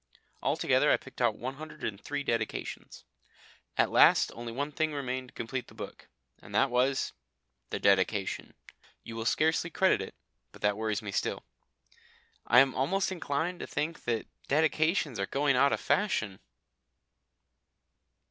Altogether 0.41 0.89
I 0.91 0.97
picked 0.97 1.21
out 1.21 1.37
one 1.37 1.57
hundred 1.57 1.83
and 1.83 2.01
three 2.01 2.23
dedications. 2.23 3.05
At 3.77 3.91
last 3.91 4.31
only 4.33 4.51
one 4.51 4.71
thing 4.71 4.93
remained 4.93 5.27
to 5.29 5.33
complete 5.35 5.67
the 5.67 5.75
book. 5.75 6.07
And 6.41 6.55
that 6.55 6.71
was 6.71 7.13
the 7.69 7.79
Dedication. 7.79 8.55
You 9.03 9.15
will 9.15 9.25
scarcely 9.25 9.69
credit 9.69 10.01
it, 10.01 10.15
but 10.51 10.63
that 10.63 10.75
worries 10.75 11.03
me 11.03 11.11
still.... 11.11 11.43
I 12.47 12.61
am 12.61 12.73
almost 12.73 13.11
inclined 13.11 13.59
to 13.59 13.67
think 13.67 14.05
that 14.05 14.25
Dedications 14.47 15.19
are 15.19 15.27
going 15.27 15.55
out 15.55 15.71
of 15.71 15.79
fashion. 15.79 16.39